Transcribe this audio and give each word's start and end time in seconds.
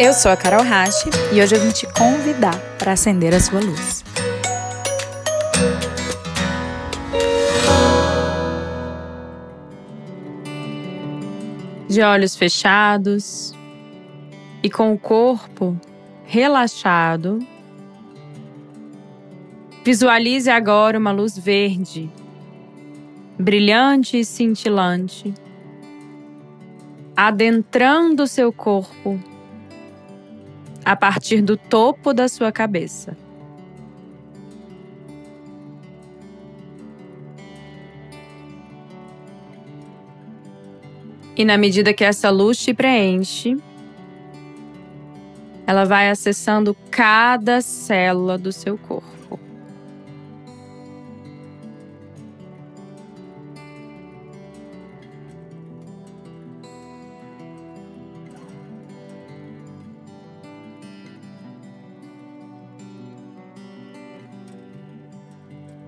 Eu 0.00 0.12
sou 0.12 0.30
a 0.30 0.36
Carol 0.36 0.62
Rache 0.62 1.10
e 1.32 1.42
hoje 1.42 1.56
eu 1.56 1.60
vim 1.60 1.72
te 1.72 1.84
convidar 1.92 2.56
para 2.78 2.92
acender 2.92 3.34
a 3.34 3.40
sua 3.40 3.58
luz. 3.58 4.04
De 11.88 12.00
olhos 12.00 12.36
fechados 12.36 13.52
e 14.62 14.70
com 14.70 14.92
o 14.92 14.98
corpo 14.98 15.76
relaxado, 16.26 17.40
visualize 19.84 20.48
agora 20.48 20.96
uma 20.96 21.10
luz 21.10 21.36
verde, 21.36 22.08
brilhante 23.36 24.20
e 24.20 24.24
cintilante, 24.24 25.34
adentrando 27.16 28.28
seu 28.28 28.52
corpo 28.52 29.20
a 30.88 30.96
partir 30.96 31.42
do 31.42 31.54
topo 31.54 32.14
da 32.14 32.28
sua 32.28 32.50
cabeça. 32.50 33.14
E 41.36 41.44
na 41.44 41.58
medida 41.58 41.92
que 41.92 42.02
essa 42.02 42.30
luz 42.30 42.56
te 42.56 42.72
preenche, 42.72 43.58
ela 45.66 45.84
vai 45.84 46.08
acessando 46.08 46.74
cada 46.90 47.60
célula 47.60 48.38
do 48.38 48.50
seu 48.50 48.78
corpo. 48.78 49.17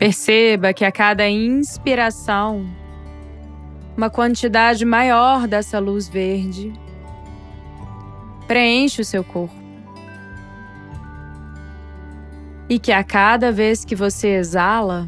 Perceba 0.00 0.72
que 0.72 0.82
a 0.82 0.90
cada 0.90 1.28
inspiração, 1.28 2.66
uma 3.94 4.08
quantidade 4.08 4.82
maior 4.82 5.46
dessa 5.46 5.78
luz 5.78 6.08
verde 6.08 6.72
preenche 8.46 9.02
o 9.02 9.04
seu 9.04 9.22
corpo. 9.22 9.54
E 12.66 12.78
que 12.78 12.92
a 12.92 13.04
cada 13.04 13.52
vez 13.52 13.84
que 13.84 13.94
você 13.94 14.28
exala, 14.28 15.06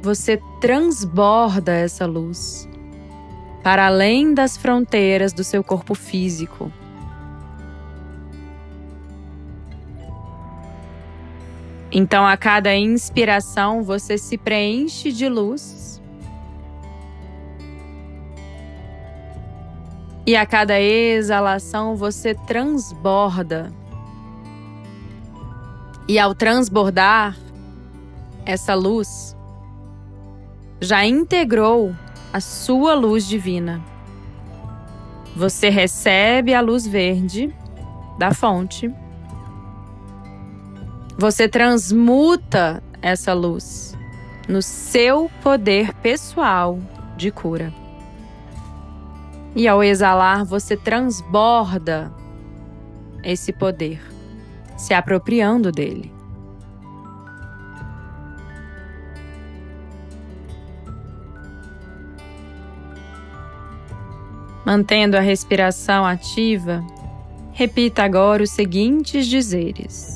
você 0.00 0.40
transborda 0.60 1.72
essa 1.72 2.06
luz 2.06 2.68
para 3.60 3.86
além 3.86 4.32
das 4.32 4.56
fronteiras 4.56 5.32
do 5.32 5.42
seu 5.42 5.64
corpo 5.64 5.96
físico. 5.96 6.70
Então, 11.96 12.26
a 12.26 12.36
cada 12.36 12.74
inspiração, 12.74 13.84
você 13.84 14.18
se 14.18 14.36
preenche 14.36 15.12
de 15.12 15.28
luz. 15.28 16.02
E 20.26 20.34
a 20.34 20.44
cada 20.44 20.80
exalação, 20.80 21.94
você 21.94 22.34
transborda. 22.34 23.72
E 26.08 26.18
ao 26.18 26.34
transbordar, 26.34 27.36
essa 28.44 28.74
luz 28.74 29.36
já 30.80 31.06
integrou 31.06 31.94
a 32.32 32.40
sua 32.40 32.94
luz 32.94 33.24
divina. 33.24 33.80
Você 35.36 35.68
recebe 35.68 36.52
a 36.52 36.60
luz 36.60 36.88
verde 36.88 37.54
da 38.18 38.34
fonte 38.34 38.92
você 41.16 41.48
transmuta 41.48 42.82
essa 43.00 43.32
luz 43.32 43.96
no 44.48 44.60
seu 44.60 45.30
poder 45.42 45.94
pessoal 45.94 46.78
de 47.16 47.30
cura. 47.30 47.72
E 49.54 49.68
ao 49.68 49.82
exalar, 49.82 50.44
você 50.44 50.76
transborda 50.76 52.12
esse 53.22 53.52
poder, 53.52 54.00
se 54.76 54.92
apropriando 54.92 55.70
dele. 55.70 56.12
Mantendo 64.66 65.16
a 65.16 65.20
respiração 65.20 66.04
ativa, 66.04 66.82
repita 67.52 68.02
agora 68.02 68.42
os 68.42 68.50
seguintes 68.50 69.26
dizeres. 69.26 70.13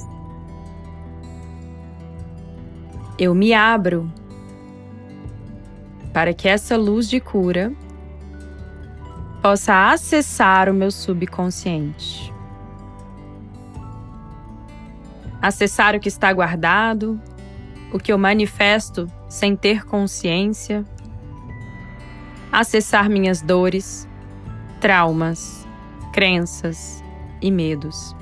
Eu 3.18 3.34
me 3.34 3.52
abro 3.52 4.10
para 6.12 6.32
que 6.32 6.48
essa 6.48 6.76
luz 6.76 7.08
de 7.08 7.18
cura 7.18 7.72
possa 9.42 9.90
acessar 9.90 10.68
o 10.68 10.74
meu 10.74 10.90
subconsciente. 10.90 12.32
Acessar 15.42 15.96
o 15.96 16.00
que 16.00 16.08
está 16.08 16.32
guardado, 16.32 17.20
o 17.92 17.98
que 17.98 18.12
eu 18.12 18.18
manifesto 18.18 19.10
sem 19.28 19.56
ter 19.56 19.84
consciência. 19.84 20.84
Acessar 22.52 23.10
minhas 23.10 23.42
dores, 23.42 24.08
traumas, 24.80 25.66
crenças 26.12 27.02
e 27.42 27.50
medos. 27.50 28.16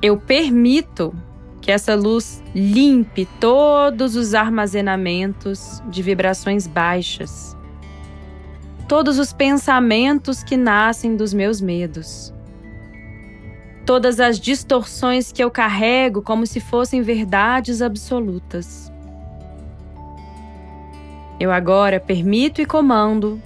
Eu 0.00 0.18
permito 0.18 1.14
que 1.68 1.72
essa 1.72 1.94
luz 1.94 2.42
limpe 2.54 3.28
todos 3.38 4.16
os 4.16 4.32
armazenamentos 4.32 5.82
de 5.90 6.02
vibrações 6.02 6.66
baixas, 6.66 7.54
todos 8.88 9.18
os 9.18 9.34
pensamentos 9.34 10.42
que 10.42 10.56
nascem 10.56 11.14
dos 11.14 11.34
meus 11.34 11.60
medos, 11.60 12.32
todas 13.84 14.18
as 14.18 14.40
distorções 14.40 15.30
que 15.30 15.44
eu 15.44 15.50
carrego 15.50 16.22
como 16.22 16.46
se 16.46 16.58
fossem 16.58 17.02
verdades 17.02 17.82
absolutas. 17.82 18.90
Eu 21.38 21.52
agora 21.52 22.00
permito 22.00 22.62
e 22.62 22.64
comando 22.64 23.42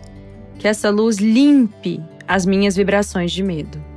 que 0.60 0.68
essa 0.68 0.90
luz 0.90 1.16
limpe 1.18 2.00
as 2.28 2.46
minhas 2.46 2.76
vibrações 2.76 3.32
de 3.32 3.42
medo. 3.42 3.91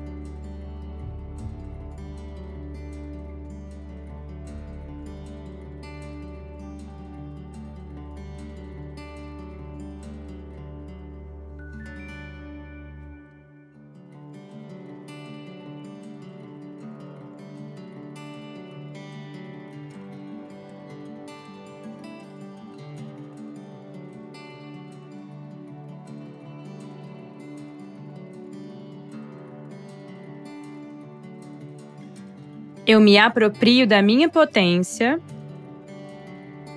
Eu 32.87 33.01
me 33.01 33.17
aproprio 33.17 33.87
da 33.87 33.99
minha 33.99 34.29
potência 34.29 35.19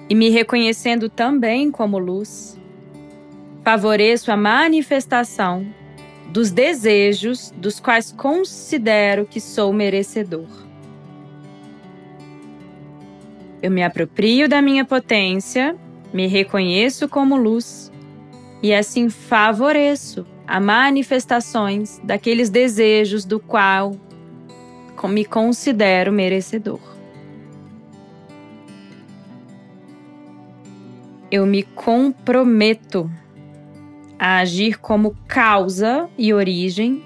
e 0.08 0.14
me 0.14 0.30
reconhecendo 0.30 1.10
também 1.10 1.70
como 1.70 1.98
luz, 1.98 2.58
favoreço 3.62 4.32
a 4.32 4.36
manifestação 4.36 5.66
dos 6.30 6.50
desejos 6.50 7.52
dos 7.54 7.78
quais 7.78 8.10
considero 8.10 9.26
que 9.26 9.38
sou 9.38 9.70
merecedor. 9.70 10.48
Eu 13.60 13.70
me 13.70 13.82
aproprio 13.82 14.48
da 14.48 14.62
minha 14.62 14.86
potência, 14.86 15.76
me 16.10 16.26
reconheço 16.26 17.06
como 17.06 17.36
luz 17.36 17.92
e 18.62 18.72
assim 18.72 19.10
favoreço 19.10 20.26
a 20.46 20.58
manifestações 20.58 22.00
daqueles 22.02 22.48
desejos 22.48 23.26
do 23.26 23.38
qual 23.38 23.92
me 25.06 25.24
considero 25.24 26.10
merecedor. 26.12 26.80
Eu 31.30 31.46
me 31.46 31.62
comprometo 31.62 33.10
a 34.18 34.38
agir 34.38 34.78
como 34.78 35.14
causa 35.28 36.08
e 36.16 36.32
origem 36.32 37.04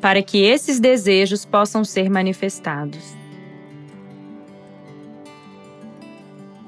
para 0.00 0.22
que 0.22 0.38
esses 0.38 0.78
desejos 0.78 1.44
possam 1.44 1.84
ser 1.84 2.08
manifestados. 2.08 3.16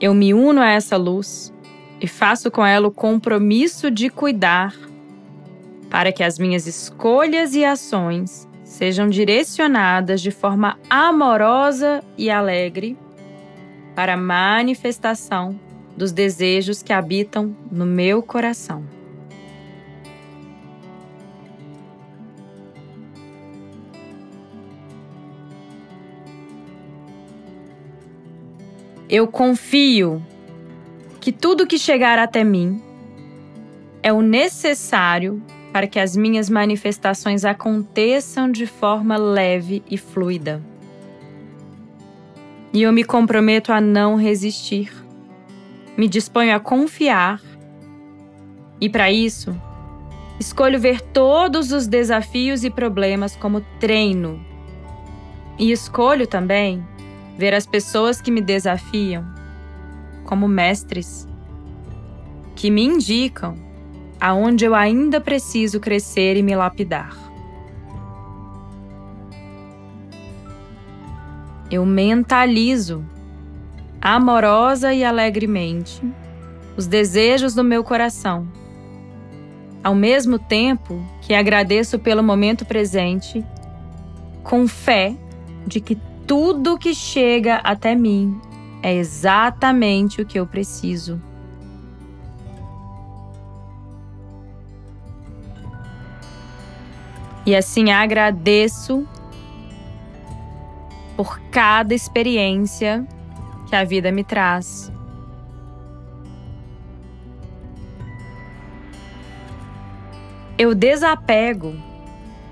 Eu 0.00 0.12
me 0.14 0.34
uno 0.34 0.60
a 0.60 0.70
essa 0.70 0.96
luz 0.96 1.52
e 2.00 2.08
faço 2.08 2.50
com 2.50 2.66
ela 2.66 2.88
o 2.88 2.92
compromisso 2.92 3.90
de 3.90 4.10
cuidar 4.10 4.74
para 5.88 6.10
que 6.12 6.22
as 6.22 6.38
minhas 6.38 6.66
escolhas 6.66 7.54
e 7.54 7.64
ações 7.64 8.49
sejam 8.70 9.08
direcionadas 9.08 10.20
de 10.20 10.30
forma 10.30 10.78
amorosa 10.88 12.04
e 12.16 12.30
alegre 12.30 12.96
para 13.96 14.14
a 14.14 14.16
manifestação 14.16 15.58
dos 15.96 16.12
desejos 16.12 16.80
que 16.80 16.92
habitam 16.92 17.54
no 17.68 17.84
meu 17.84 18.22
coração. 18.22 18.84
Eu 29.08 29.26
confio 29.26 30.24
que 31.20 31.32
tudo 31.32 31.66
que 31.66 31.76
chegar 31.76 32.20
até 32.20 32.44
mim 32.44 32.80
é 34.00 34.12
o 34.12 34.22
necessário 34.22 35.42
para 35.72 35.86
que 35.86 35.98
as 35.98 36.16
minhas 36.16 36.50
manifestações 36.50 37.44
aconteçam 37.44 38.50
de 38.50 38.66
forma 38.66 39.16
leve 39.16 39.82
e 39.88 39.96
fluida. 39.96 40.62
E 42.72 42.82
eu 42.82 42.92
me 42.92 43.04
comprometo 43.04 43.72
a 43.72 43.80
não 43.80 44.16
resistir. 44.16 44.92
Me 45.96 46.08
disponho 46.08 46.54
a 46.54 46.60
confiar. 46.60 47.40
E 48.80 48.88
para 48.88 49.10
isso, 49.10 49.54
escolho 50.38 50.78
ver 50.78 51.00
todos 51.00 51.72
os 51.72 51.86
desafios 51.86 52.64
e 52.64 52.70
problemas 52.70 53.36
como 53.36 53.60
treino. 53.78 54.44
E 55.58 55.70
escolho 55.70 56.26
também 56.26 56.84
ver 57.36 57.54
as 57.54 57.66
pessoas 57.66 58.20
que 58.20 58.30
me 58.30 58.40
desafiam 58.40 59.24
como 60.24 60.46
mestres, 60.46 61.28
que 62.54 62.70
me 62.70 62.84
indicam 62.84 63.69
aonde 64.20 64.64
eu 64.64 64.74
ainda 64.74 65.20
preciso 65.20 65.80
crescer 65.80 66.36
e 66.36 66.42
me 66.42 66.54
lapidar. 66.54 67.16
Eu 71.70 71.86
mentalizo 71.86 73.04
amorosa 74.00 74.92
e 74.92 75.04
alegremente 75.04 76.02
os 76.76 76.86
desejos 76.86 77.54
do 77.54 77.62
meu 77.62 77.84
coração, 77.84 78.48
ao 79.82 79.94
mesmo 79.94 80.38
tempo 80.38 81.04
que 81.20 81.34
agradeço 81.34 81.98
pelo 81.98 82.22
momento 82.22 82.64
presente, 82.64 83.44
com 84.42 84.66
fé 84.66 85.14
de 85.66 85.80
que 85.80 85.98
tudo 86.26 86.78
que 86.78 86.94
chega 86.94 87.56
até 87.56 87.94
mim 87.94 88.40
é 88.82 88.94
exatamente 88.94 90.22
o 90.22 90.26
que 90.26 90.38
eu 90.38 90.46
preciso. 90.46 91.20
E 97.50 97.56
assim 97.56 97.90
agradeço 97.90 99.04
por 101.16 101.40
cada 101.50 101.92
experiência 101.92 103.04
que 103.68 103.74
a 103.74 103.82
vida 103.82 104.12
me 104.12 104.22
traz. 104.22 104.92
Eu 110.56 110.76
desapego 110.76 111.74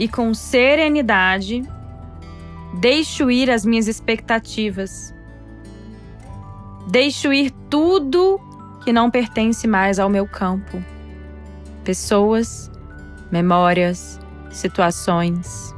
e 0.00 0.08
com 0.08 0.34
serenidade 0.34 1.62
deixo 2.80 3.30
ir 3.30 3.52
as 3.52 3.64
minhas 3.64 3.86
expectativas. 3.86 5.14
Deixo 6.88 7.32
ir 7.32 7.52
tudo 7.70 8.40
que 8.82 8.92
não 8.92 9.12
pertence 9.12 9.68
mais 9.68 10.00
ao 10.00 10.10
meu 10.10 10.26
campo. 10.26 10.82
Pessoas, 11.84 12.68
memórias, 13.30 14.18
situações. 14.50 15.74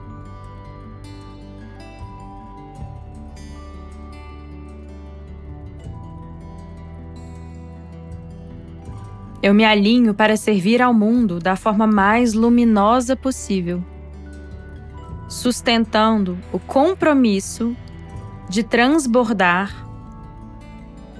Eu 9.43 9.55
me 9.55 9.65
alinho 9.65 10.13
para 10.13 10.37
servir 10.37 10.83
ao 10.83 10.93
mundo 10.93 11.39
da 11.39 11.57
forma 11.57 11.87
mais 11.87 12.35
luminosa 12.35 13.17
possível, 13.17 13.83
sustentando 15.29 16.39
o 16.53 16.59
compromisso 16.59 17.75
de 18.51 18.63
transbordar 18.63 19.87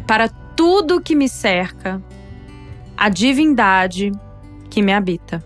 para 0.07 0.29
tudo 0.29 1.01
que 1.01 1.15
me 1.15 1.29
cerca 1.29 2.03
a 2.95 3.09
divindade 3.09 4.13
que 4.69 4.83
me 4.83 4.93
habita. 4.93 5.43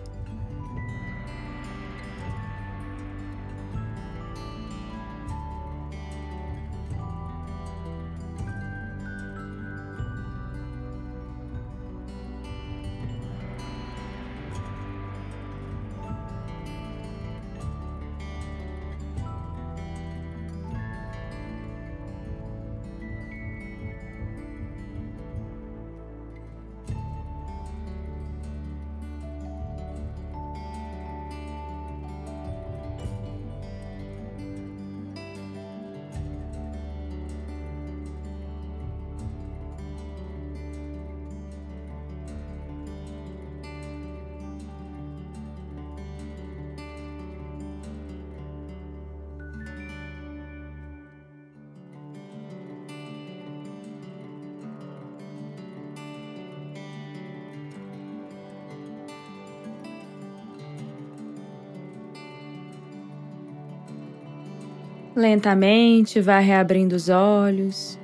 Lentamente 65.15 66.19
vá 66.19 66.39
reabrindo 66.39 66.93
os 66.93 67.07
olhos, 67.07 67.97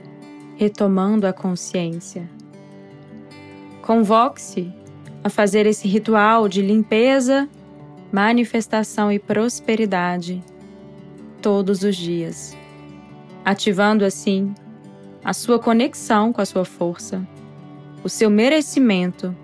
retomando 0.56 1.28
a 1.28 1.34
consciência. 1.34 2.30
Convoque-se 3.82 4.72
a 5.22 5.30
fazer 5.30 5.66
esse 5.66 5.90
ritual 5.90 6.48
de 6.48 6.62
limpeza, 6.62 7.50
manifestação 8.14 9.12
e 9.12 9.20
prosperidade 9.20 10.42
todos 11.42 11.84
os 11.84 11.98
dias, 11.98 12.56
ativando 13.44 14.06
assim 14.06 14.54
a 15.22 15.34
sua 15.34 15.60
conexão 15.60 16.32
com 16.32 16.42
a 16.42 16.46
sua 16.46 16.64
força, 16.64 17.28
o 18.06 18.08
seu 18.08 18.30
merecimento 18.30 19.36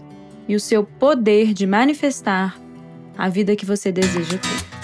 e 0.47 0.55
o 0.55 0.59
seu 0.59 0.85
poder 0.85 1.53
de 1.53 1.67
manifestar 1.67 2.57
a 3.17 3.27
vida 3.27 3.57
que 3.57 3.65
você 3.65 3.91
deseja 3.91 4.37
ter. 4.37 4.76